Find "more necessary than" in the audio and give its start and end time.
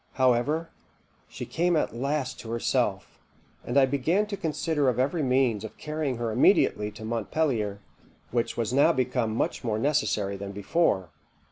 9.63-10.53